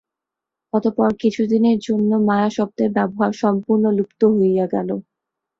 [0.73, 4.89] অতঃপর কিছুদিনের জন্য মায়া-শব্দের ব্যবহার সম্পূর্ণ লুপ্ত হইয়া গেল।